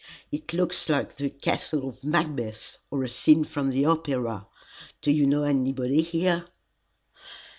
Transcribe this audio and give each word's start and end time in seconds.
It 0.31 0.51
looks 0.51 0.89
like 0.89 1.17
the 1.17 1.29
castle 1.29 1.87
of 1.87 2.03
Macbeth, 2.03 2.79
or 2.89 3.03
a 3.03 3.07
scene 3.07 3.43
from 3.43 3.69
the 3.69 3.85
opera. 3.85 4.47
Do 4.99 5.11
you 5.11 5.27
know 5.27 5.43
anybody 5.43 6.01
here?" 6.01 6.45